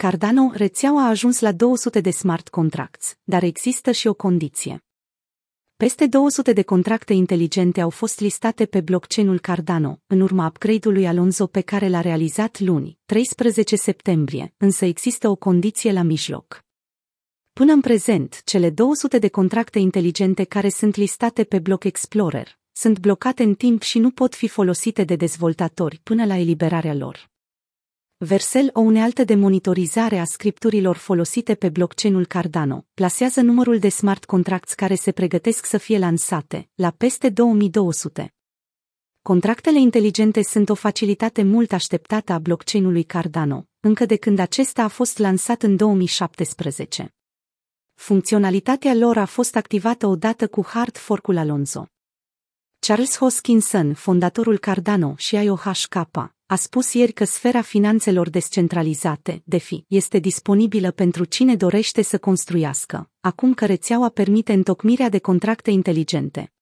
Cardano, 0.00 0.50
rețeaua 0.54 1.04
a 1.04 1.08
ajuns 1.08 1.40
la 1.40 1.52
200 1.52 2.00
de 2.00 2.10
smart 2.10 2.48
contracts, 2.48 3.16
dar 3.24 3.42
există 3.42 3.90
și 3.90 4.06
o 4.06 4.14
condiție. 4.14 4.84
Peste 5.76 6.06
200 6.06 6.52
de 6.52 6.62
contracte 6.62 7.12
inteligente 7.12 7.80
au 7.80 7.90
fost 7.90 8.20
listate 8.20 8.66
pe 8.66 8.80
blockchain-ul 8.80 9.38
Cardano, 9.38 10.00
în 10.06 10.20
urma 10.20 10.46
upgrade-ului 10.46 11.06
Alonso 11.06 11.46
pe 11.46 11.60
care 11.60 11.88
l-a 11.88 12.00
realizat 12.00 12.60
luni, 12.60 12.98
13 13.06 13.76
septembrie, 13.76 14.54
însă 14.56 14.84
există 14.84 15.28
o 15.28 15.36
condiție 15.36 15.92
la 15.92 16.02
mijloc. 16.02 16.64
Până 17.52 17.72
în 17.72 17.80
prezent, 17.80 18.42
cele 18.44 18.70
200 18.70 19.18
de 19.18 19.28
contracte 19.28 19.78
inteligente 19.78 20.44
care 20.44 20.68
sunt 20.68 20.96
listate 20.96 21.44
pe 21.44 21.58
Block 21.58 21.84
Explorer 21.84 22.58
sunt 22.72 22.98
blocate 22.98 23.42
în 23.42 23.54
timp 23.54 23.82
și 23.82 23.98
nu 23.98 24.10
pot 24.10 24.34
fi 24.34 24.48
folosite 24.48 25.04
de 25.04 25.16
dezvoltatori 25.16 26.00
până 26.02 26.24
la 26.24 26.36
eliberarea 26.36 26.94
lor. 26.94 27.30
Versel, 28.20 28.70
o 28.72 28.80
unealtă 28.80 29.24
de 29.24 29.34
monitorizare 29.34 30.18
a 30.18 30.24
scripturilor 30.24 30.96
folosite 30.96 31.54
pe 31.54 31.68
blockchain-ul 31.68 32.26
Cardano, 32.26 32.86
plasează 32.94 33.40
numărul 33.40 33.78
de 33.78 33.88
smart 33.88 34.24
contracts 34.24 34.74
care 34.74 34.94
se 34.94 35.12
pregătesc 35.12 35.66
să 35.66 35.78
fie 35.78 35.98
lansate, 35.98 36.68
la 36.74 36.90
peste 36.90 37.28
2200. 37.28 38.34
Contractele 39.22 39.80
inteligente 39.80 40.42
sunt 40.42 40.68
o 40.68 40.74
facilitate 40.74 41.42
mult 41.42 41.72
așteptată 41.72 42.32
a 42.32 42.38
blockchain-ului 42.38 43.02
Cardano, 43.02 43.66
încă 43.80 44.06
de 44.06 44.16
când 44.16 44.38
acesta 44.38 44.82
a 44.82 44.88
fost 44.88 45.18
lansat 45.18 45.62
în 45.62 45.76
2017. 45.76 47.14
Funcționalitatea 47.94 48.94
lor 48.94 49.16
a 49.16 49.26
fost 49.26 49.56
activată 49.56 50.06
odată 50.06 50.48
cu 50.48 50.64
hard 50.66 50.96
fork-ul 50.96 51.36
Alonso. 51.36 51.86
Charles 52.78 53.16
Hoskinson, 53.16 53.94
fondatorul 53.94 54.58
Cardano 54.58 55.14
și 55.16 55.34
IOHK, 55.34 56.37
a 56.50 56.56
spus 56.56 56.92
ieri 56.92 57.12
că 57.12 57.24
sfera 57.24 57.62
finanțelor 57.62 58.30
descentralizate, 58.30 59.42
DeFi, 59.44 59.84
este 59.88 60.18
disponibilă 60.18 60.90
pentru 60.90 61.24
cine 61.24 61.56
dorește 61.56 62.02
să 62.02 62.18
construiască, 62.18 63.10
acum 63.20 63.54
că 63.54 63.66
rețeaua 63.66 64.08
permite 64.08 64.52
întocmirea 64.52 65.08
de 65.08 65.18
contracte 65.18 65.70
inteligente. 65.70 66.52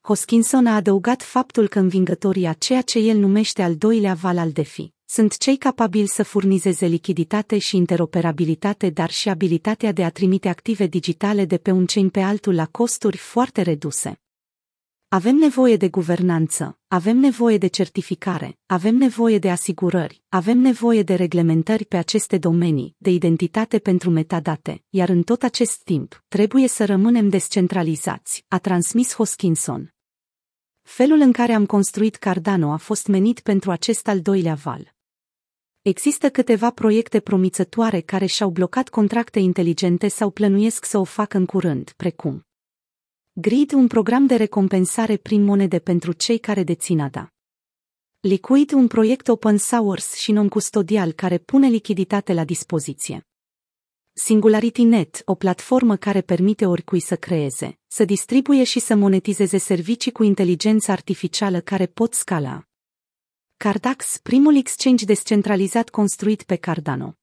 Hoskinson 0.00 0.66
a 0.66 0.74
adăugat 0.74 1.22
faptul 1.22 1.68
că 1.68 1.78
învingătorii 1.78 2.46
a 2.46 2.52
ceea 2.52 2.82
ce 2.82 2.98
el 2.98 3.16
numește 3.16 3.62
al 3.62 3.76
doilea 3.76 4.14
val 4.14 4.38
al 4.38 4.50
DeFi 4.50 4.92
sunt 5.04 5.36
cei 5.36 5.56
capabili 5.56 6.08
să 6.08 6.22
furnizeze 6.22 6.86
lichiditate 6.86 7.58
și 7.58 7.76
interoperabilitate, 7.76 8.90
dar 8.90 9.10
și 9.10 9.28
abilitatea 9.28 9.92
de 9.92 10.04
a 10.04 10.10
trimite 10.10 10.48
active 10.48 10.86
digitale 10.86 11.44
de 11.44 11.58
pe 11.58 11.70
un 11.70 11.86
chain 11.86 12.08
pe 12.08 12.20
altul 12.20 12.54
la 12.54 12.66
costuri 12.66 13.16
foarte 13.16 13.62
reduse. 13.62 14.20
Avem 15.12 15.36
nevoie 15.36 15.76
de 15.76 15.88
guvernanță, 15.88 16.78
avem 16.88 17.16
nevoie 17.16 17.58
de 17.58 17.66
certificare, 17.66 18.58
avem 18.66 18.96
nevoie 18.96 19.38
de 19.38 19.50
asigurări, 19.50 20.22
avem 20.28 20.58
nevoie 20.58 21.02
de 21.02 21.14
reglementări 21.14 21.84
pe 21.84 21.96
aceste 21.96 22.38
domenii, 22.38 22.94
de 22.98 23.10
identitate 23.10 23.78
pentru 23.78 24.10
metadate, 24.10 24.82
iar 24.88 25.08
în 25.08 25.22
tot 25.22 25.42
acest 25.42 25.82
timp, 25.82 26.24
trebuie 26.28 26.68
să 26.68 26.84
rămânem 26.84 27.28
descentralizați, 27.28 28.44
a 28.48 28.58
transmis 28.58 29.14
Hoskinson. 29.14 29.94
Felul 30.82 31.18
în 31.20 31.32
care 31.32 31.52
am 31.52 31.66
construit 31.66 32.16
Cardano 32.16 32.72
a 32.72 32.76
fost 32.76 33.06
menit 33.06 33.40
pentru 33.40 33.70
acest 33.70 34.08
al 34.08 34.20
doilea 34.20 34.54
val. 34.54 34.94
Există 35.82 36.30
câteva 36.30 36.70
proiecte 36.70 37.20
promițătoare 37.20 38.00
care 38.00 38.26
și-au 38.26 38.50
blocat 38.50 38.88
contracte 38.88 39.38
inteligente 39.38 40.08
sau 40.08 40.30
plănuiesc 40.30 40.84
să 40.84 40.98
o 40.98 41.04
facă 41.04 41.36
în 41.36 41.46
curând, 41.46 41.92
precum 41.96 42.44
Grid, 43.32 43.72
un 43.72 43.86
program 43.86 44.26
de 44.26 44.34
recompensare 44.36 45.16
prin 45.16 45.44
monede 45.44 45.78
pentru 45.78 46.12
cei 46.12 46.38
care 46.38 46.62
dețin 46.62 47.00
ADA. 47.00 47.32
Liquid, 48.20 48.72
un 48.72 48.86
proiect 48.86 49.28
open 49.28 49.56
source 49.56 50.16
și 50.16 50.32
non-custodial 50.32 51.12
care 51.12 51.38
pune 51.38 51.68
lichiditate 51.68 52.32
la 52.32 52.44
dispoziție. 52.44 53.26
SingularityNet, 54.12 55.22
o 55.24 55.34
platformă 55.34 55.96
care 55.96 56.20
permite 56.20 56.66
oricui 56.66 57.00
să 57.00 57.16
creeze, 57.16 57.78
să 57.86 58.04
distribuie 58.04 58.64
și 58.64 58.80
să 58.80 58.94
monetizeze 58.94 59.58
servicii 59.58 60.12
cu 60.12 60.22
inteligență 60.22 60.90
artificială 60.90 61.60
care 61.60 61.86
pot 61.86 62.14
scala. 62.14 62.64
Cardax, 63.56 64.18
primul 64.18 64.56
exchange 64.56 65.04
descentralizat 65.04 65.88
construit 65.88 66.42
pe 66.42 66.56
Cardano. 66.56 67.14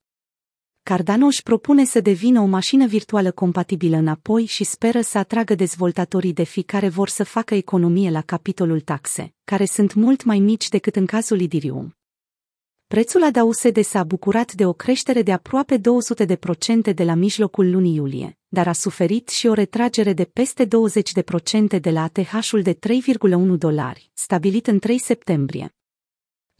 Cardano 0.87 1.25
își 1.25 1.43
propune 1.43 1.85
să 1.85 2.01
devină 2.01 2.41
o 2.41 2.45
mașină 2.45 2.85
virtuală 2.85 3.31
compatibilă 3.31 3.97
înapoi 3.97 4.45
și 4.45 4.63
speră 4.63 5.01
să 5.01 5.17
atragă 5.17 5.55
dezvoltatorii 5.55 6.33
de 6.33 6.43
fi 6.43 6.63
care 6.63 6.89
vor 6.89 7.09
să 7.09 7.23
facă 7.23 7.55
economie 7.55 8.09
la 8.09 8.21
capitolul 8.21 8.79
taxe, 8.79 9.33
care 9.43 9.65
sunt 9.65 9.93
mult 9.93 10.23
mai 10.23 10.39
mici 10.39 10.69
decât 10.69 10.95
în 10.95 11.05
cazul 11.05 11.39
Idirium. 11.39 11.95
Prețul 12.85 13.23
ADAUSD 13.23 13.83
s-a 13.83 14.03
bucurat 14.03 14.53
de 14.53 14.65
o 14.65 14.73
creștere 14.73 15.21
de 15.21 15.31
aproape 15.31 15.77
200% 15.77 16.93
de 16.93 17.03
la 17.03 17.13
mijlocul 17.13 17.71
lunii 17.71 17.95
iulie, 17.95 18.37
dar 18.47 18.67
a 18.67 18.73
suferit 18.73 19.29
și 19.29 19.47
o 19.47 19.53
retragere 19.53 20.13
de 20.13 20.23
peste 20.23 20.65
20% 20.65 21.79
de 21.81 21.89
la 21.89 22.03
ATH-ul 22.03 22.61
de 22.61 22.73
3,1 22.73 23.57
dolari, 23.57 24.11
stabilit 24.13 24.67
în 24.67 24.79
3 24.79 24.97
septembrie. 24.97 25.76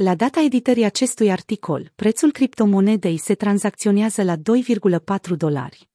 La 0.04 0.16
data 0.16 0.42
editării 0.42 0.84
acestui 0.84 1.32
articol, 1.32 1.92
prețul 1.96 2.32
criptomonedei 2.32 3.18
se 3.18 3.36
tranzacționează 3.36 4.24
la 4.24 4.36
2,4 4.36 4.42
dolari. 5.38 5.90